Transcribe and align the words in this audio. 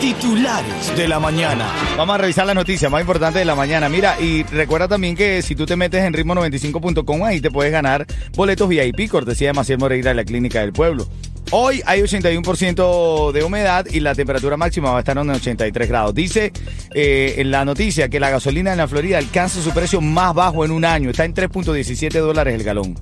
Titulares 0.00 0.94
de 0.96 1.08
la 1.08 1.18
mañana. 1.18 1.66
Vamos 1.96 2.14
a 2.14 2.18
revisar 2.18 2.46
la 2.46 2.54
noticia 2.54 2.90
más 2.90 3.00
importante 3.00 3.38
de 3.38 3.44
la 3.44 3.54
mañana. 3.54 3.88
Mira, 3.88 4.20
y 4.20 4.42
recuerda 4.42 4.88
también 4.88 5.16
que 5.16 5.40
si 5.40 5.54
tú 5.54 5.64
te 5.64 5.74
metes 5.74 6.04
en 6.04 6.12
ritmo95.com, 6.12 7.24
ahí 7.24 7.40
te 7.40 7.50
puedes 7.50 7.72
ganar 7.72 8.06
boletos 8.34 8.68
VIP, 8.68 9.08
cortesía 9.10 9.48
de 9.48 9.52
Maciel 9.54 9.78
Moreira 9.78 10.10
de 10.10 10.14
la 10.16 10.24
Clínica 10.24 10.60
del 10.60 10.72
Pueblo. 10.72 11.08
Hoy 11.52 11.80
hay 11.86 12.02
81% 12.02 13.32
de 13.32 13.44
humedad 13.44 13.86
y 13.90 14.00
la 14.00 14.14
temperatura 14.14 14.56
máxima 14.56 14.90
va 14.90 14.96
a 14.96 15.00
estar 15.00 15.16
en 15.16 15.30
83 15.30 15.88
grados. 15.88 16.14
Dice 16.14 16.52
eh, 16.92 17.34
en 17.38 17.50
la 17.50 17.64
noticia 17.64 18.08
que 18.08 18.18
la 18.18 18.30
gasolina 18.30 18.72
en 18.72 18.78
la 18.78 18.88
Florida 18.88 19.18
alcanza 19.18 19.62
su 19.62 19.70
precio 19.70 20.00
más 20.00 20.34
bajo 20.34 20.64
en 20.64 20.72
un 20.72 20.84
año. 20.84 21.10
Está 21.10 21.24
en 21.24 21.34
3.17 21.34 22.10
dólares 22.20 22.54
el 22.54 22.64
galón. 22.64 22.96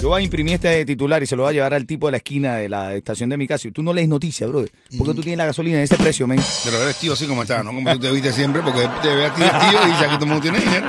Yo 0.00 0.08
voy 0.08 0.22
a 0.22 0.24
imprimir 0.24 0.54
este 0.54 0.86
titular 0.86 1.22
y 1.22 1.26
se 1.26 1.36
lo 1.36 1.42
voy 1.42 1.50
a 1.50 1.52
llevar 1.52 1.74
al 1.74 1.84
tipo 1.84 2.06
de 2.06 2.12
la 2.12 2.16
esquina 2.16 2.56
de 2.56 2.70
la 2.70 2.94
estación 2.94 3.28
de 3.28 3.36
mi 3.36 3.46
casa. 3.46 3.68
Y 3.68 3.70
tú 3.70 3.82
no 3.82 3.92
lees 3.92 4.08
noticias, 4.08 4.48
brother. 4.48 4.70
Porque 4.96 5.12
tú 5.12 5.20
tienes 5.20 5.36
la 5.36 5.44
gasolina 5.44 5.76
en 5.76 5.84
ese 5.84 5.98
precio, 5.98 6.26
men. 6.26 6.40
Pero 6.64 6.82
eres 6.82 6.96
tío 6.96 7.12
así 7.12 7.26
como 7.26 7.42
está, 7.42 7.62
¿no? 7.62 7.70
Como 7.70 7.92
tú 7.92 7.98
te 7.98 8.10
viste 8.10 8.32
siempre, 8.32 8.62
porque 8.62 8.88
te 9.02 9.14
ve 9.14 9.26
a 9.26 9.34
ti 9.34 9.42
de 9.42 9.48
tío 9.48 9.86
y 9.86 9.90
dice 9.90 10.04
aquí 10.06 10.14
todo 10.14 10.24
el 10.24 10.30
mundo 10.30 10.40
tiene 10.40 10.58
dinero. 10.60 10.86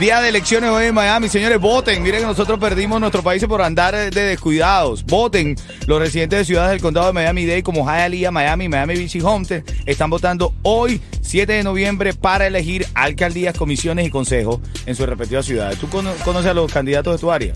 Día 0.00 0.20
de 0.20 0.28
elecciones 0.28 0.70
hoy 0.70 0.86
en 0.86 0.94
Miami. 0.94 1.28
Señores, 1.28 1.58
voten. 1.60 2.00
Miren 2.04 2.20
que 2.20 2.26
nosotros 2.26 2.56
perdimos 2.60 3.00
nuestro 3.00 3.20
país 3.22 3.44
por 3.46 3.60
andar 3.62 3.96
de 3.96 4.10
descuidados. 4.10 5.04
Voten. 5.04 5.56
Los 5.86 5.98
residentes 5.98 6.38
de 6.38 6.44
ciudades 6.44 6.70
del 6.70 6.80
condado 6.80 7.08
de 7.08 7.12
Miami-Dade 7.14 7.64
como 7.64 7.84
Hialeah, 7.84 8.30
Miami, 8.30 8.68
Miami 8.68 8.94
Beach 8.94 9.16
y 9.16 9.20
Homestead 9.20 9.64
están 9.86 10.08
votando 10.08 10.54
hoy, 10.62 11.00
7 11.20 11.52
de 11.52 11.64
noviembre, 11.64 12.14
para 12.14 12.46
elegir 12.46 12.86
alcaldías, 12.94 13.56
comisiones 13.58 14.06
y 14.06 14.10
consejos 14.10 14.60
en 14.86 14.94
sus 14.94 15.04
respectivas 15.08 15.46
ciudades. 15.46 15.78
¿Tú 15.80 15.88
cono- 15.88 16.14
conoces 16.24 16.52
a 16.52 16.54
los 16.54 16.72
candidatos 16.72 17.14
de 17.14 17.18
tu 17.18 17.32
área? 17.32 17.54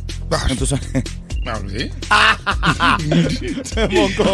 En 0.49 0.57
tu 0.57 0.67
zona- 0.67 0.83
Ah, 1.45 1.59
¿sí? 1.69 1.91
Moco. 3.91 4.25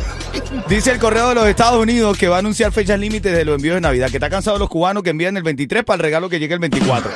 Dice 0.68 0.92
el 0.92 0.98
correo 0.98 1.30
de 1.30 1.34
los 1.34 1.46
Estados 1.46 1.80
Unidos 1.80 2.16
que 2.16 2.28
va 2.28 2.36
a 2.36 2.38
anunciar 2.40 2.72
fechas 2.72 2.98
límites 2.98 3.32
de 3.34 3.44
los 3.44 3.56
envíos 3.56 3.74
de 3.76 3.80
Navidad, 3.80 4.08
que 4.10 4.16
está 4.16 4.30
cansado 4.30 4.58
los 4.58 4.68
cubanos 4.68 5.02
que 5.02 5.10
envían 5.10 5.36
el 5.36 5.42
23 5.42 5.84
para 5.84 5.96
el 5.96 6.02
regalo 6.02 6.28
que 6.28 6.38
llegue 6.38 6.54
el 6.54 6.60
24. 6.60 7.10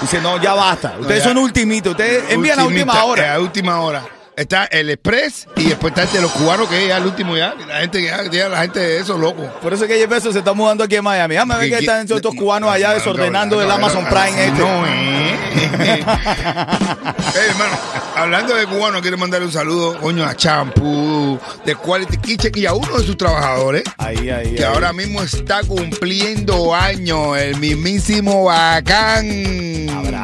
Dice, 0.00 0.20
no, 0.20 0.40
ya 0.42 0.54
basta. 0.54 0.96
Ustedes 1.00 1.22
ya. 1.22 1.28
son 1.30 1.38
ultimitos, 1.38 1.92
ustedes 1.92 2.24
envían 2.30 2.58
a 2.60 2.64
última 2.66 3.04
hora. 3.04 3.24
eh, 3.24 3.30
A 3.36 3.40
última 3.40 3.80
hora. 3.80 4.02
Está 4.36 4.64
el 4.64 4.90
Express 4.90 5.46
y 5.56 5.68
después 5.68 5.92
está 5.92 6.02
el 6.02 6.12
de 6.12 6.20
los 6.22 6.32
cubanos 6.32 6.68
que 6.68 6.86
es 6.86 6.92
al 6.92 7.06
último 7.06 7.36
ya. 7.36 7.54
La 7.68 7.80
gente 7.80 8.02
ya, 8.02 8.28
ya 8.30 8.48
la 8.48 8.62
gente 8.62 8.80
de 8.80 8.98
esos 8.98 9.18
locos. 9.20 9.46
Por 9.62 9.72
eso 9.72 9.84
es 9.84 9.90
que 9.90 9.96
Jeff 9.96 10.22
se 10.24 10.36
está 10.36 10.52
mudando 10.52 10.82
aquí 10.82 10.96
a 10.96 11.02
Miami. 11.02 11.34
Déjame 11.34 11.54
ver 11.56 11.64
que 11.70 11.76
¿Qué- 11.76 11.80
están 11.84 12.00
estos 12.02 12.34
cubanos 12.34 12.68
allá 12.70 12.94
desordenando 12.94 13.62
el 13.62 13.70
Amazon 13.70 14.04
Prime 14.06 14.46
este. 14.46 14.58
No, 14.60 14.86
eh. 14.86 16.04
Eh, 17.34 17.46
hermano, 17.50 17.76
hablando 18.14 18.54
de 18.54 18.64
cubanos, 18.66 19.02
quiero 19.02 19.18
mandarle 19.18 19.46
un 19.46 19.52
saludo, 19.52 19.98
coño, 20.00 20.24
a 20.24 20.36
Champú, 20.36 21.38
de 21.64 21.74
Quality 21.74 22.16
Kitchen 22.18 22.52
y 22.54 22.64
a 22.66 22.72
uno 22.72 22.96
de 22.98 23.04
sus 23.04 23.16
trabajadores. 23.16 23.82
Ahí, 23.98 24.30
ahí, 24.30 24.54
que 24.54 24.64
ahí. 24.64 24.72
ahora 24.72 24.92
mismo 24.92 25.20
está 25.20 25.62
cumpliendo 25.64 26.72
años, 26.74 27.36
el 27.38 27.56
mismísimo 27.56 28.44
Bacán. 28.44 29.26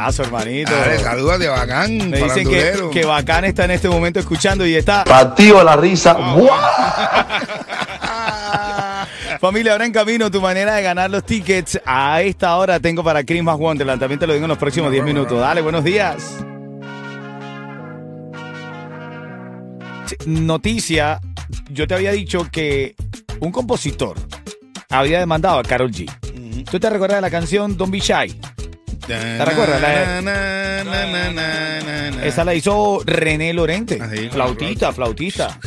Abrazo, 0.00 0.22
hermanito. 0.22 0.72
Dale, 0.72 0.98
saludos 0.98 1.38
de 1.38 1.48
Bacán, 1.48 2.08
Me 2.08 2.22
dicen 2.22 2.48
que, 2.48 2.88
que 2.90 3.04
Bacán 3.04 3.44
está 3.44 3.66
en 3.66 3.72
este 3.72 3.86
momento 3.86 4.18
escuchando 4.18 4.66
y 4.66 4.74
está 4.74 5.04
Partido 5.04 5.62
la 5.62 5.77
risa. 5.77 6.16
Familia, 9.40 9.72
ahora 9.72 9.84
en 9.84 9.92
camino 9.92 10.30
tu 10.30 10.40
manera 10.40 10.74
de 10.74 10.83
ganar 10.83 11.10
los 11.10 11.22
tickets. 11.24 11.78
A 11.84 12.22
esta 12.22 12.56
hora 12.56 12.80
tengo 12.80 13.05
para 13.05 13.24
Christmas 13.24 13.58
Wonderland. 13.58 14.00
También 14.00 14.18
te 14.18 14.27
lo 14.27 14.33
digo 14.33 14.46
en 14.46 14.48
los 14.48 14.56
próximos 14.56 14.90
10 14.90 15.05
minutos. 15.05 15.39
Dale, 15.39 15.60
buenos 15.60 15.84
días. 15.84 16.34
Noticia, 20.24 21.20
yo 21.70 21.86
te 21.86 21.94
había 21.94 22.12
dicho 22.12 22.48
que 22.50 22.94
un 23.40 23.52
compositor 23.52 24.16
había 24.89 25.18
demandado 25.18 25.58
a 25.58 25.62
Carol 25.62 25.90
G. 25.90 26.10
¿Tú 26.70 26.80
te 26.80 26.89
recuerdas 26.89 27.18
de 27.18 27.22
la 27.22 27.30
canción 27.30 27.77
Don't 27.77 27.92
Be 27.92 28.00
Shy? 28.00 28.40
¿Te 29.18 29.44
recuerdas? 29.44 29.82
Esa 32.22 32.44
la 32.44 32.54
hizo 32.54 33.02
René 33.04 33.52
Lorente. 33.52 33.98
Ah, 34.00 34.08
sí, 34.10 34.28
con 34.28 34.30
flautista, 34.30 34.86
la 34.86 34.92
flautista. 34.92 35.58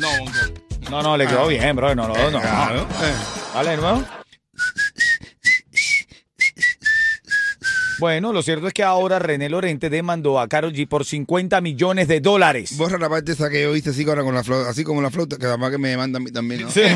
No, 0.00 0.08
No, 0.90 1.02
no, 1.02 1.16
le 1.16 1.26
quedó 1.26 1.48
bien, 1.48 1.76
bro. 1.76 1.94
No, 1.94 2.08
no, 2.08 2.30
no. 2.30 2.40
Claro. 2.40 2.86
Dale, 3.54 3.70
de 3.70 3.76
nuevo. 3.76 4.04
Bueno, 7.98 8.32
lo 8.32 8.42
cierto 8.42 8.66
es 8.66 8.74
que 8.74 8.82
ahora 8.82 9.20
René 9.20 9.48
Lorente 9.48 9.88
demandó 9.88 10.40
a 10.40 10.48
Karol 10.48 10.72
G 10.72 10.88
por 10.88 11.04
50 11.04 11.60
millones 11.60 12.08
de 12.08 12.20
dólares. 12.20 12.76
Borra 12.76 12.98
la 12.98 13.08
parte 13.08 13.32
esa 13.32 13.48
que 13.48 13.62
yo 13.62 13.76
hice 13.76 13.90
así 13.90 14.04
ahora 14.08 14.24
con 14.24 14.34
la 14.34 14.42
flauta, 14.42 14.70
así 14.70 14.82
como 14.82 15.00
la 15.02 15.10
flauta, 15.10 15.36
que 15.36 15.46
además 15.46 15.70
que 15.70 15.78
me 15.78 15.90
demanda 15.90 16.16
a 16.16 16.20
mí 16.20 16.32
también, 16.32 16.62
¿no? 16.62 16.70
Sí. 16.70 16.80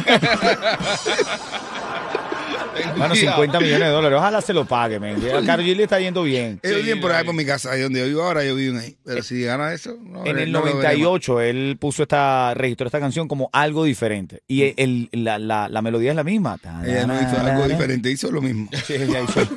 Bueno, 2.97 3.15
50 3.15 3.61
millones 3.61 3.89
de 3.89 3.93
dólares. 3.95 4.19
Ojalá 4.19 4.41
se 4.41 4.53
lo 4.53 4.65
pague, 4.65 4.99
men. 5.01 5.17
A 5.35 5.45
Karol 5.45 5.65
G 5.65 5.77
le 5.77 5.83
está 5.85 6.01
yendo 6.01 6.23
bien. 6.23 6.61
Ellos 6.63 6.83
viven 6.83 7.01
por 7.01 7.13
ahí 7.13 7.25
por 7.25 7.35
mi 7.35 7.45
casa, 7.45 7.73
ahí 7.73 7.81
donde 7.83 8.01
yo 8.01 8.07
vivo 8.07 8.23
ahora, 8.23 8.43
ellos 8.45 8.57
viven 8.57 8.79
ahí. 8.79 8.97
Pero 9.05 9.23
si 9.23 9.43
gana 9.43 9.73
eso, 9.73 9.97
no, 10.03 10.25
En 10.27 10.39
el 10.39 10.53
no 10.53 10.59
lo 10.61 10.65
veremos. 10.67 10.83
98 10.85 11.41
él 11.41 11.77
puso 11.81 12.03
esta, 12.03 12.55
registró 12.55 12.87
esta 12.87 13.01
canción 13.01 13.29
como 13.29 13.51
algo 13.53 13.85
diferente. 13.85 14.43
Y 14.49 14.75
el- 14.77 15.09
la, 15.13 15.39
la- 15.39 15.69
la 15.69 15.83
melodía 15.83 16.11
es 16.11 16.17
la 16.17 16.25
misma. 16.25 16.59
Ella 16.85 17.07
no 17.07 17.15
hizo 17.21 17.41
algo 17.41 17.69
diferente, 17.69 18.11
hizo 18.11 18.31
lo 18.31 18.41
mismo. 18.43 18.69
Sí, 18.85 18.95
ella 18.95 19.21
hizo. 19.23 19.41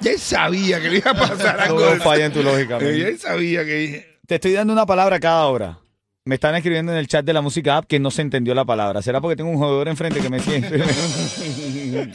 Ya 0.00 0.12
él 0.12 0.18
sabía 0.18 0.80
que 0.80 0.88
le 0.90 0.98
iba 0.98 1.10
a 1.10 1.14
pasar 1.14 1.60
algo. 1.60 1.78
Todo 1.78 1.96
falla 1.96 2.26
en 2.26 2.32
tu 2.32 2.42
lógica, 2.42 2.78
men. 2.80 2.88
Eh, 2.94 2.98
Ya 2.98 3.08
él 3.08 3.18
sabía 3.18 3.64
que. 3.64 4.18
Te 4.26 4.36
estoy 4.36 4.52
dando 4.52 4.72
una 4.72 4.86
palabra 4.86 5.18
cada 5.20 5.46
hora. 5.46 5.78
Me 6.24 6.36
están 6.36 6.54
escribiendo 6.54 6.92
en 6.92 6.98
el 6.98 7.08
chat 7.08 7.24
de 7.24 7.32
la 7.32 7.40
música 7.40 7.78
app 7.78 7.86
que 7.86 7.98
no 7.98 8.12
se 8.12 8.22
entendió 8.22 8.54
la 8.54 8.64
palabra. 8.64 9.02
¿Será 9.02 9.20
porque 9.20 9.34
tengo 9.34 9.50
un 9.50 9.58
jodedor 9.58 9.88
enfrente 9.88 10.20
que 10.20 10.30
me 10.30 10.38
siente? 10.38 10.80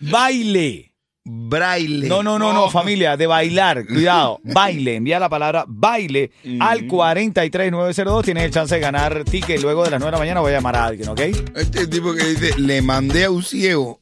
Baile. 0.00 0.94
Braille. 1.24 2.08
No, 2.08 2.22
no, 2.22 2.38
no, 2.38 2.54
no, 2.54 2.70
familia, 2.70 3.16
de 3.18 3.26
bailar. 3.26 3.86
Cuidado. 3.86 4.40
Baile. 4.44 4.96
Envía 4.96 5.20
la 5.20 5.28
palabra 5.28 5.66
baile 5.68 6.30
al 6.60 6.86
43902. 6.86 8.24
Tienes 8.24 8.44
el 8.44 8.50
chance 8.52 8.74
de 8.74 8.80
ganar 8.80 9.22
ticket. 9.24 9.60
Luego 9.60 9.84
de 9.84 9.90
las 9.90 10.00
9 10.00 10.08
de 10.08 10.12
la 10.12 10.18
mañana 10.18 10.40
voy 10.40 10.52
a 10.52 10.56
llamar 10.56 10.76
a 10.76 10.86
alguien, 10.86 11.10
¿ok? 11.10 11.20
Este 11.54 11.86
tipo 11.86 12.14
que 12.14 12.24
dice, 12.24 12.58
le 12.58 12.80
mandé 12.80 13.26
a 13.26 13.30
un 13.30 13.42
ciego 13.42 14.00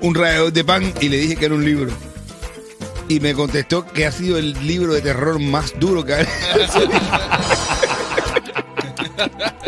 un 0.00 0.14
rallador 0.14 0.52
de 0.52 0.64
pan 0.64 0.94
y 1.00 1.08
le 1.10 1.18
dije 1.18 1.36
que 1.36 1.44
era 1.44 1.54
un 1.54 1.64
libro. 1.64 1.90
Y 3.08 3.20
me 3.20 3.34
contestó 3.34 3.86
que 3.86 4.06
ha 4.06 4.12
sido 4.12 4.38
el 4.38 4.54
libro 4.66 4.94
de 4.94 5.02
terror 5.02 5.38
más 5.38 5.78
duro 5.78 6.04
que 6.04 6.14
ha 6.14 6.18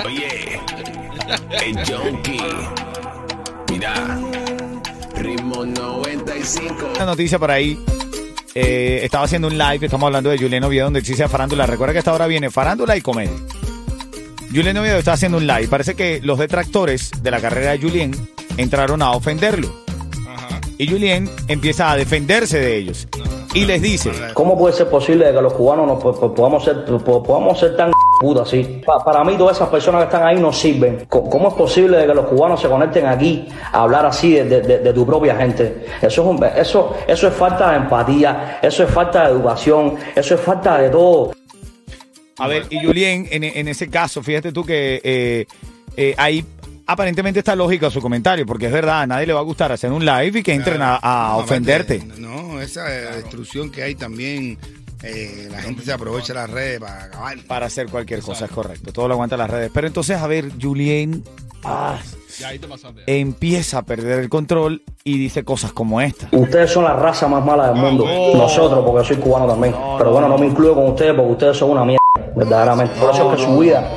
Oye, 0.04 0.60
el 1.64 1.76
Junkie. 1.84 2.40
Mira, 3.70 4.18
ritmo 5.16 5.64
95. 5.64 6.74
Una 6.96 7.06
noticia 7.06 7.38
por 7.38 7.50
ahí. 7.50 7.78
Eh, 8.54 9.00
estaba 9.04 9.24
haciendo 9.24 9.48
un 9.48 9.56
live, 9.56 9.86
estamos 9.86 10.06
hablando 10.06 10.30
de 10.30 10.38
Julián 10.38 10.64
Oviedo, 10.64 10.86
donde 10.86 11.00
existe 11.00 11.26
farándula. 11.28 11.66
Recuerda 11.66 11.92
que 11.92 12.00
esta 12.00 12.12
hora 12.12 12.26
viene 12.26 12.50
farándula 12.50 12.96
y 12.96 13.00
comedia. 13.00 13.30
Julián 14.52 14.76
Oviedo 14.78 14.98
está 14.98 15.12
haciendo 15.12 15.38
un 15.38 15.46
live. 15.46 15.68
Parece 15.68 15.94
que 15.94 16.20
los 16.22 16.38
detractores 16.38 17.10
de 17.22 17.30
la 17.30 17.40
carrera 17.40 17.72
de 17.72 17.78
Julián 17.78 18.10
entraron 18.56 19.02
a 19.02 19.12
ofenderlo. 19.12 19.68
Y 20.78 20.88
Julián 20.88 21.30
empieza 21.46 21.90
a 21.92 21.96
defenderse 21.96 22.58
de 22.58 22.76
ellos. 22.76 23.06
Y 23.54 23.64
les 23.66 23.82
dice, 23.82 24.10
¿Cómo 24.34 24.56
puede 24.58 24.74
ser 24.74 24.88
posible 24.88 25.26
que 25.32 25.42
los 25.42 25.52
cubanos 25.52 25.86
nos 25.86 26.02
po- 26.02 26.18
po- 26.18 26.34
podamos 26.34 26.64
ser, 26.64 26.84
po- 26.84 27.22
podamos 27.22 27.58
ser 27.60 27.76
tan 27.76 27.92
putas 28.20 28.46
así? 28.46 28.82
Pa- 28.86 29.02
para 29.02 29.24
mí 29.24 29.34
todas 29.36 29.56
esas 29.56 29.68
personas 29.70 30.02
que 30.02 30.04
están 30.14 30.22
ahí 30.28 30.38
no 30.38 30.52
sirven. 30.52 31.06
¿Cómo 31.08 31.48
es 31.48 31.54
posible 31.54 31.96
de 31.96 32.06
que 32.06 32.14
los 32.14 32.26
cubanos 32.26 32.60
se 32.60 32.68
conecten 32.68 33.06
aquí 33.06 33.48
a 33.72 33.80
hablar 33.82 34.04
así 34.06 34.32
de, 34.34 34.44
de- 34.44 34.60
de- 34.60 34.78
de 34.80 34.92
tu 34.92 35.06
propia 35.06 35.34
gente? 35.36 35.86
Eso 36.02 36.22
es, 36.22 36.28
un- 36.28 36.44
eso, 36.44 36.96
eso 37.08 37.28
es 37.28 37.34
falta 37.34 37.70
de 37.72 37.78
empatía, 37.78 38.58
eso 38.62 38.84
es 38.84 38.90
falta 38.90 39.24
de 39.26 39.32
educación, 39.32 39.96
eso 40.14 40.34
es 40.34 40.40
falta 40.40 40.78
de 40.78 40.90
todo. 40.90 41.32
a 42.38 42.46
ver, 42.46 42.66
y 42.70 42.78
Julián, 42.84 43.26
en, 43.30 43.44
en 43.44 43.68
ese 43.68 43.88
caso, 43.88 44.22
fíjate 44.22 44.52
tú 44.52 44.64
que 44.64 45.00
eh, 45.02 45.46
eh, 45.96 46.14
ahí 46.18 46.44
aparentemente 46.86 47.38
está 47.38 47.54
lógica 47.54 47.88
su 47.90 48.00
comentario, 48.00 48.44
porque 48.46 48.66
es 48.66 48.72
verdad, 48.72 49.02
a 49.02 49.06
nadie 49.06 49.26
le 49.26 49.32
va 49.32 49.40
a 49.40 49.44
gustar 49.44 49.70
hacer 49.72 49.92
un 49.92 50.04
live 50.04 50.40
y 50.40 50.42
que 50.42 50.52
entren 50.54 50.82
a, 50.82 50.98
a 51.02 51.28
No, 51.32 51.38
ofenderte. 51.38 52.02
No, 52.18 52.60
esa 52.60 52.92
eh, 52.92 53.16
destrucción 53.16 53.70
que 53.70 53.82
hay 53.82 53.94
también, 53.94 54.58
eh, 55.02 55.48
la 55.50 55.62
gente 55.62 55.82
se 55.82 55.92
aprovecha 55.92 56.32
de 56.34 56.40
las 56.40 56.50
redes 56.50 56.80
para 56.80 57.04
acabar. 57.04 57.36
para 57.46 57.66
hacer 57.66 57.88
cualquier 57.88 58.20
cosa, 58.20 58.44
es 58.46 58.50
correcto. 58.50 58.92
Todo 58.92 59.08
lo 59.08 59.14
aguanta 59.14 59.36
las 59.36 59.50
redes. 59.50 59.70
Pero 59.72 59.86
entonces, 59.86 60.18
a 60.18 60.26
ver, 60.26 60.50
Julien. 60.60 61.24
ah, 61.64 61.98
Y 62.38 62.44
ahí 62.44 62.58
te 62.58 62.66
pasaste. 62.66 63.02
empieza 63.06 63.78
a 63.78 63.82
perder 63.82 64.18
el 64.20 64.28
control 64.28 64.82
y 65.04 65.18
dice 65.18 65.44
cosas 65.44 65.72
como 65.72 66.00
esta. 66.00 66.28
Ustedes 66.32 66.70
son 66.70 66.84
la 66.84 66.94
raza 66.94 67.28
más 67.28 67.44
mala 67.44 67.68
del 67.72 67.76
mundo. 67.76 68.04
Nosotros, 68.34 68.84
porque 68.84 69.06
soy 69.06 69.16
cubano 69.16 69.46
también. 69.46 69.74
Pero 69.98 70.12
bueno, 70.12 70.28
no 70.28 70.36
me 70.38 70.46
incluyo 70.46 70.74
con 70.74 70.86
ustedes 70.88 71.14
porque 71.14 71.32
ustedes 71.32 71.56
son 71.56 71.70
una 71.70 71.84
mierda, 71.84 72.00
verdaderamente. 72.36 72.94
Por 73.00 73.10
eso 73.14 73.30
es 73.32 73.38
que 73.38 73.44
su 73.46 73.58
vida, 73.58 73.88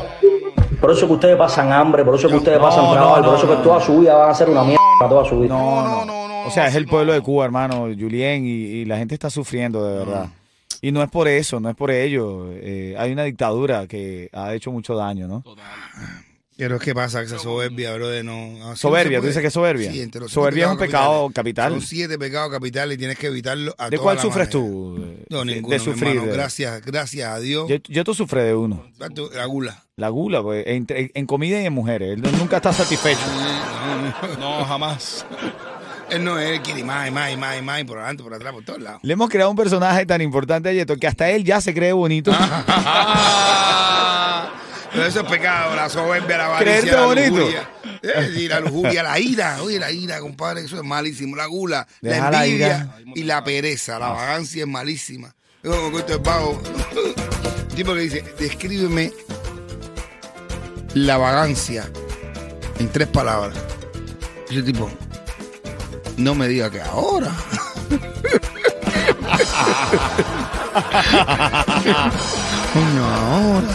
por 0.79 0.91
eso 0.91 1.01
es 1.01 1.07
que 1.07 1.13
ustedes 1.13 1.37
pasan 1.37 1.71
hambre, 1.71 2.03
por 2.05 2.15
eso 2.15 2.27
es 2.27 2.31
que 2.33 2.37
ustedes 2.37 2.59
No, 2.59 2.65
pasan 2.65 2.85
no, 2.85 2.93
trabajo, 2.93 3.23
por 3.23 3.35
eso 3.35 3.51
es 3.51 3.57
que 3.57 3.63
toda 3.63 3.79
su 3.81 3.99
vida 3.99 4.15
van 4.15 4.29
a 4.29 4.33
ser 4.35 4.49
una 4.49 4.63
mierda, 4.63 4.79
toda 5.09 5.25
su 5.25 5.39
vida. 5.39 5.53
No, 5.53 5.83
no, 5.83 5.83
no, 5.83 6.05
no, 6.05 6.27
no, 6.27 6.47
O 6.47 6.51
sea, 6.51 6.67
es 6.67 6.75
el 6.75 6.85
pueblo 6.87 7.13
de. 7.13 7.21
Cuba, 7.21 7.45
hermano, 7.45 7.87
Julien, 7.97 8.45
y, 8.45 8.49
y 8.49 8.85
la 8.85 8.97
gente 8.97 9.13
está 9.13 9.29
sufriendo 9.29 9.85
de 9.85 9.97
verdad. 9.99 10.27
Y 10.83 10.91
no 10.91 11.01
es 11.01 11.09
por 11.09 11.29
eso, 11.29 11.59
no 11.61 11.69
es 11.69 11.75
por 11.77 11.91
ello. 11.91 12.47
Eh, 12.51 12.93
hay 12.99 13.13
una 13.13 13.23
dictadura 13.23 13.87
que 13.87 14.29
ha 14.33 14.53
hecho 14.53 14.69
mucho 14.69 14.95
daño, 14.95 15.27
¿no? 15.29 15.41
Pero 16.57 16.75
es 16.75 16.81
que 16.81 16.93
pasa 16.93 17.21
esa 17.21 17.39
soberbia, 17.39 17.93
bro, 17.95 18.09
de 18.09 18.21
no... 18.23 18.75
Soberbia, 18.75 19.19
¿tú 19.21 19.27
dices 19.27 19.41
que 19.41 19.47
es 19.47 19.53
soberbia? 19.53 19.91
Sí, 19.91 20.01
entre 20.01 20.21
los 20.21 20.31
Soberbia 20.31 20.65
es 20.65 20.71
un 20.71 20.77
pecado 20.77 21.29
capital. 21.33 21.71
Son 21.71 21.81
siete 21.81 22.19
pecados 22.19 22.51
capitales 22.51 22.95
y 22.95 22.97
tienes 22.99 23.17
que 23.17 23.27
evitarlo 23.27 23.73
a 23.77 23.89
¿De 23.89 23.95
toda 23.97 24.03
cuál 24.03 24.15
la 24.17 24.21
sufres 24.21 24.47
manera. 24.47 24.51
tú? 24.51 24.97
eh, 25.03 25.25
No, 25.29 25.39
de- 25.39 25.45
ninguno, 25.55 25.73
de 25.73 25.79
sufrir. 25.79 26.09
hermano. 26.11 26.27
de- 26.27 26.33
Gracias, 26.37 26.85
gracias 26.85 27.29
a 27.29 27.39
Dios. 27.39 27.67
Yo, 27.69 27.77
yo 27.87 28.03
tú 28.03 28.13
sufres 28.13 28.43
de 28.45 28.53
uno. 28.53 28.85
La 28.99 29.45
gula. 29.45 29.83
La 29.95 30.09
gula, 30.09 30.43
pues, 30.43 30.65
entre- 30.67 31.11
en 31.13 31.25
comida 31.25 31.59
y 31.61 31.65
en 31.65 31.73
mujeres. 31.73 32.11
Él 32.11 32.21
nunca 32.37 32.57
está 32.57 32.73
satisfecho. 32.73 33.21
No, 34.39 34.63
jamás. 34.65 35.25
Él 36.13 36.23
no, 36.23 36.37
él 36.39 36.61
quiere 36.61 36.83
más 36.83 37.07
y 37.07 37.11
más 37.11 37.31
y 37.31 37.37
más 37.37 37.57
y 37.57 37.61
más 37.63 37.79
y 37.81 37.83
por 37.85 37.97
adelante, 37.97 38.21
por 38.23 38.33
atrás, 38.33 38.53
por 38.53 38.63
todos 38.63 38.81
lados. 38.81 38.99
Le 39.03 39.13
hemos 39.13 39.29
creado 39.29 39.49
un 39.49 39.55
personaje 39.57 40.05
tan 40.05 40.21
importante 40.21 40.69
a 40.69 40.73
Yeto 40.73 40.95
que 40.97 41.07
hasta 41.07 41.29
él 41.29 41.43
ya 41.43 41.59
se 41.59 41.73
cree 41.73 41.91
bonito. 41.93 42.31
Pero 44.91 45.05
eso 45.07 45.21
es 45.21 45.27
pecado, 45.27 45.75
la 45.75 45.89
soberbia, 45.89 46.37
la 46.37 46.57
Creerte 46.59 46.91
avaricia, 46.91 46.99
la 46.99 47.05
bonito. 47.07 47.37
lujuria. 47.39 47.69
Eh, 48.03 48.33
y 48.35 48.47
la 48.47 48.59
lujuria, 48.59 49.01
la 49.01 49.19
ira, 49.19 49.57
oye, 49.63 49.79
la 49.79 49.91
ira, 49.91 50.19
compadre, 50.19 50.61
eso 50.61 50.75
es 50.77 50.83
malísimo. 50.83 51.35
La 51.35 51.47
gula, 51.47 51.87
Deja 52.01 52.29
la 52.29 52.45
envidia 52.45 52.95
y 53.15 53.23
la 53.23 53.43
pereza, 53.43 53.97
la 53.97 54.09
vagancia 54.09 54.61
es 54.61 54.67
malísima. 54.67 55.33
Yo 55.63 55.71
como 55.71 55.91
cuento 55.93 56.13
el 56.13 56.19
vago, 56.19 56.61
un 56.61 57.75
tipo 57.75 57.93
que 57.95 58.01
dice, 58.01 58.23
descríbeme 58.37 59.11
la 60.93 61.17
vagancia 61.17 61.89
en 62.77 62.87
tres 62.89 63.07
palabras. 63.07 63.57
Ese 64.47 64.61
tipo, 64.61 64.91
no 66.17 66.35
me 66.35 66.47
diga 66.47 66.69
que 66.69 66.81
ahora. 66.81 67.31
Coño, 72.73 73.05
ahora. 73.05 73.67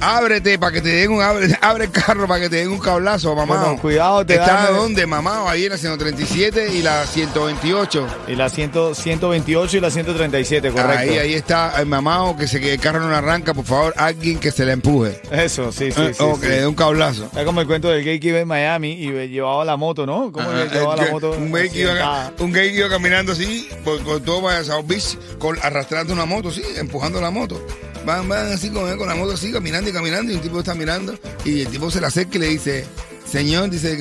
Ábrete 0.00 0.58
para 0.58 0.72
que 0.72 0.80
te 0.80 0.88
den 0.90 1.10
un 1.10 1.22
abre, 1.22 1.48
abre 1.60 1.84
el 1.86 1.90
carro 1.90 2.26
para 2.28 2.40
que 2.42 2.48
te 2.50 2.56
den 2.56 2.68
un 2.68 2.78
cablazo, 2.78 3.34
mamá. 3.34 3.56
Bueno, 3.62 3.78
cuidado, 3.80 4.24
te 4.24 4.34
¿Está 4.34 4.64
dan- 4.64 4.76
dónde, 4.76 5.06
mamá? 5.06 5.50
Ahí 5.50 5.64
en 5.64 5.70
la 5.72 5.78
137 5.78 6.72
y 6.74 6.82
la 6.82 7.04
128. 7.06 8.06
Y 8.28 8.34
la 8.36 8.48
100 8.48 8.94
128 8.94 9.76
y 9.76 9.80
la 9.80 9.90
137, 9.90 10.70
correcto. 10.70 10.98
Ahí, 10.98 11.18
ahí 11.18 11.34
está 11.34 11.72
el 11.80 11.86
mamado 11.86 12.36
que 12.36 12.46
se 12.46 12.60
que 12.60 12.74
el 12.74 12.80
carro 12.80 13.00
no 13.00 13.14
arranca, 13.14 13.54
por 13.54 13.64
favor, 13.64 13.94
alguien 13.96 14.38
que 14.38 14.50
se 14.50 14.64
le 14.64 14.72
empuje. 14.72 15.20
Eso, 15.30 15.72
sí, 15.72 15.90
sí, 15.90 16.00
Eh, 16.00 16.14
sí. 16.14 16.22
o 16.22 16.34
sí. 16.36 16.40
que 16.42 16.48
le 16.48 16.60
dé 16.60 16.66
un 16.66 16.74
cablazo. 16.74 17.24
Está 17.24 17.44
como 17.44 17.60
el 17.60 17.66
cuento 17.66 17.88
del 17.88 18.04
gay 18.04 18.20
que 18.20 18.28
iba 18.28 18.38
en 18.40 18.48
Miami 18.48 18.92
y 18.92 19.10
llevaba 19.28 19.64
la 19.64 19.76
moto, 19.76 20.06
¿no? 20.06 20.30
¿Cómo 20.32 20.48
Ajá, 20.48 20.64
que 20.68 20.74
llevaba 20.78 20.94
el 20.94 21.04
la 21.06 21.12
moto? 21.12 21.30
un, 21.32 21.52
gay 21.52 21.68
que 21.70 21.80
iba, 21.80 21.90
accidentada? 21.92 22.32
un 22.38 22.52
gay 22.52 22.70
que 22.70 22.76
iba 22.78 22.88
caminando 22.88 23.32
así, 23.32 23.68
por, 23.84 24.00
por 24.02 24.20
todo 24.20 24.42
para 24.42 24.62
South 24.64 24.84
Beach, 24.86 25.18
con, 25.38 25.58
arrastrando 25.62 26.12
una 26.12 26.24
moto, 26.24 26.50
sí, 26.50 26.62
empujando 26.76 27.20
la 27.20 27.30
moto. 27.30 27.60
Van, 28.08 28.26
van 28.26 28.50
así 28.50 28.70
con, 28.70 28.96
con 28.96 29.06
la 29.06 29.14
moto 29.14 29.34
así, 29.34 29.52
caminando 29.52 29.90
y 29.90 29.92
caminando, 29.92 30.32
y 30.32 30.36
un 30.36 30.40
tipo 30.40 30.60
está 30.60 30.74
mirando, 30.74 31.14
y 31.44 31.60
el 31.60 31.68
tipo 31.68 31.90
se 31.90 32.00
le 32.00 32.06
acerca 32.06 32.38
y 32.38 32.40
le 32.40 32.46
dice, 32.46 32.86
señor, 33.30 33.68
dice, 33.68 33.96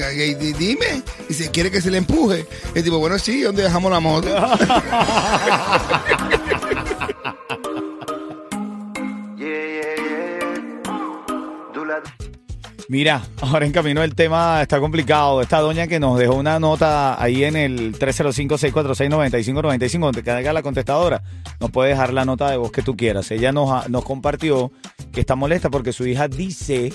dime, 0.58 1.04
dice, 1.28 1.52
¿quiere 1.52 1.70
que 1.70 1.82
se 1.82 1.92
le 1.92 1.98
empuje? 1.98 2.48
El 2.74 2.86
tipo, 2.86 3.00
bueno, 3.00 3.20
sí, 3.20 3.42
¿dónde 3.42 3.64
dejamos 3.64 3.92
la 3.92 4.00
moto? 4.00 4.30
Mira, 12.90 13.22
ahora 13.42 13.66
en 13.66 13.74
camino 13.74 14.02
el 14.02 14.16
tema 14.16 14.62
está 14.62 14.80
complicado. 14.80 15.42
Esta 15.42 15.60
doña 15.60 15.88
que 15.88 16.00
nos 16.00 16.18
dejó 16.18 16.36
una 16.36 16.58
nota 16.60 17.22
ahí 17.22 17.44
en 17.44 17.58
el 17.58 17.98
305-646-9595, 18.00 20.00
donde 20.00 20.24
caiga 20.24 20.54
la 20.54 20.62
contestadora, 20.64 21.22
nos 21.60 21.70
puede 21.72 21.90
dejar 21.90 22.14
la 22.14 22.24
nota 22.24 22.50
de 22.50 22.56
voz 22.58 22.72
que 22.72 22.82
tú 22.82 22.96
quieras. 22.96 23.30
Ella 23.32 23.52
nos, 23.52 23.70
ha- 23.72 23.90
nos 23.90 24.06
compartió 24.06 24.72
que 25.12 25.20
está 25.20 25.36
molesta 25.36 25.70
porque 25.70 25.92
su 25.92 26.08
hija 26.08 26.28
dice 26.30 26.94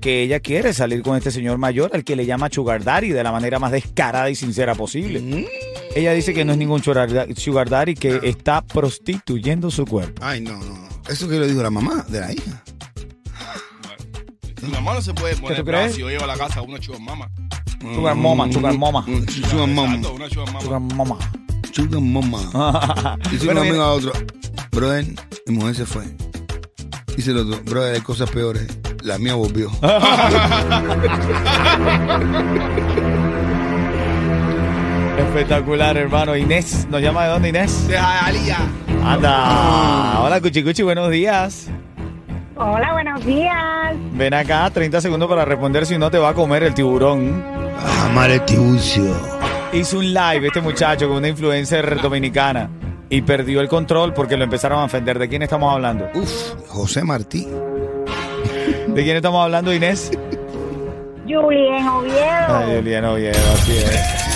que 0.00 0.22
ella 0.22 0.40
quiere 0.40 0.72
salir 0.72 1.02
con 1.02 1.16
este 1.16 1.30
señor 1.30 1.58
mayor, 1.58 1.90
al 1.94 2.04
que 2.04 2.16
le 2.16 2.26
llama 2.26 2.48
Sugar 2.50 2.82
Daddy, 2.84 3.10
de 3.10 3.22
la 3.22 3.32
manera 3.32 3.58
más 3.58 3.72
descarada 3.72 4.30
y 4.30 4.34
sincera 4.34 4.74
posible. 4.74 5.46
Ella 5.94 6.12
dice 6.12 6.32
que 6.34 6.44
no 6.44 6.52
es 6.52 6.58
ningún 6.58 6.82
sugar 6.82 7.12
da- 7.12 7.26
Sugar 7.34 7.68
Daddy, 7.68 7.94
que 7.94 8.20
está 8.24 8.62
prostituyendo 8.62 9.70
su 9.70 9.84
cuerpo. 9.86 10.20
Ay, 10.24 10.40
no, 10.40 10.52
no, 10.58 10.76
no. 10.76 10.88
Eso 11.08 11.28
que 11.28 11.38
lo 11.38 11.46
dijo 11.46 11.62
la 11.62 11.70
mamá 11.70 12.04
de 12.08 12.20
la 12.20 12.32
hija. 12.32 12.62
Mi 14.70 14.76
mamá 14.76 14.94
no 14.94 15.02
se 15.02 15.12
puede 15.12 15.34
poner 15.36 15.58
tú 15.58 15.64
crees? 15.64 15.94
si 15.94 16.00
yo 16.00 16.08
llevo 16.08 16.22
a 16.24 16.28
la 16.28 16.36
casa 16.36 16.62
una 16.62 16.80
sugar 16.80 17.00
mama. 17.00 17.28
Sugar 17.80 18.14
mama, 18.14 18.52
sugar 18.52 18.78
mama. 18.78 19.04
Sugar 19.04 19.66
mama. 19.66 20.00
Sugar 20.00 20.20
mama. 20.30 20.60
Sugar 20.60 20.80
mama. 20.80 21.18
Sugar 21.72 22.00
mama. 22.00 23.18
Dice 23.32 23.46
Bueno, 23.46 23.62
un 23.62 23.66
amigo 23.66 23.82
a 23.82 23.92
otro, 23.92 24.12
brother, 24.70 25.06
mi 25.46 25.54
mujer 25.56 25.74
se 25.74 25.86
fue. 25.86 26.04
Dice 27.16 27.32
el 27.32 27.38
otro, 27.38 27.60
brother, 27.64 27.96
hay 27.96 28.00
cosas 28.00 28.30
peores. 28.30 28.68
La 29.02 29.18
mía 29.18 29.34
volvió. 29.34 29.70
Espectacular, 35.18 35.96
hermano. 35.96 36.36
Inés, 36.36 36.86
¿nos 36.90 37.02
llama 37.02 37.24
de 37.24 37.30
dónde, 37.30 37.48
Inés? 37.48 37.88
De 37.88 37.98
Alía. 37.98 38.58
Anda. 39.04 40.20
Hola, 40.20 40.40
Cuchicuchi, 40.40 40.82
buenos 40.82 41.10
días. 41.10 41.68
Hola, 42.62 42.92
buenos 42.92 43.24
días. 43.24 43.94
Ven 44.12 44.34
acá, 44.34 44.68
30 44.68 45.00
segundos 45.00 45.26
para 45.30 45.46
responder 45.46 45.86
si 45.86 45.96
no 45.96 46.10
te 46.10 46.18
va 46.18 46.28
a 46.28 46.34
comer 46.34 46.62
el 46.62 46.74
tiburón. 46.74 47.42
Amar 48.04 48.30
el 48.30 48.44
tiburcio. 48.44 49.16
Hizo 49.72 49.96
un 49.96 50.12
live 50.12 50.48
este 50.48 50.60
muchacho 50.60 51.08
con 51.08 51.16
una 51.16 51.28
influencer 51.28 52.02
dominicana 52.02 52.68
y 53.08 53.22
perdió 53.22 53.62
el 53.62 53.68
control 53.68 54.12
porque 54.12 54.36
lo 54.36 54.44
empezaron 54.44 54.80
a 54.80 54.84
ofender. 54.84 55.18
¿De 55.18 55.26
quién 55.26 55.40
estamos 55.40 55.72
hablando? 55.72 56.10
Uf, 56.12 56.52
José 56.68 57.02
Martí. 57.02 57.48
¿De 58.88 59.04
quién 59.04 59.16
estamos 59.16 59.42
hablando, 59.42 59.72
Inés? 59.72 60.10
Julien 61.26 61.88
Oviedo. 61.88 62.56
Ay, 62.58 62.76
Julián 62.76 63.04
Oviedo, 63.06 63.52
así 63.54 63.72
es. 63.72 64.30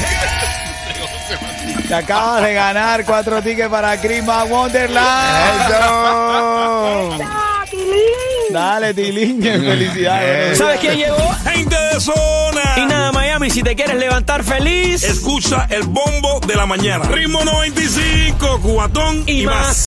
Te 1.89 1.95
acabas 1.95 2.43
de 2.43 2.55
ganar 2.55 3.05
cuatro 3.05 3.43
tickets 3.43 3.69
para 3.69 4.01
Christmas 4.01 4.49
Wonderland. 4.49 5.67
¡Eso! 5.69 5.77
¡Ah, 5.79 7.11
Tilín! 7.19 7.54
Dale, 8.55 8.95
Tilín, 8.95 9.43
felicidades. 9.43 10.59
¿Sabes 10.59 10.79
quién 10.79 10.97
llegó? 10.97 11.29
Gente 11.43 11.75
de 11.75 12.01
zona. 12.01 12.63
Y 12.77 12.87
nada, 12.87 13.11
Miami, 13.11 13.51
si 13.51 13.65
te 13.65 13.75
quieres 13.75 13.97
levantar 13.97 14.45
feliz 14.45 15.03
Escucha 15.03 15.67
el 15.71 15.83
bombo 15.83 16.39
de 16.47 16.55
la 16.55 16.65
mañana. 16.65 17.05
Ritmo 17.07 17.45
95, 17.45 18.61
cuatón 18.63 19.25
y, 19.27 19.41
y, 19.41 19.47
más. 19.47 19.77